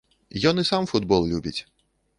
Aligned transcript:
Ён 0.51 0.55
і 0.63 0.65
сам 0.71 0.89
футбол 0.93 1.21
любіць. 1.35 1.59